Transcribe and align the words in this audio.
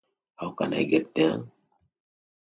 How 0.39 0.49
can 0.53 0.73
I 0.73 0.81
get 0.85 1.13
there? 1.13 1.43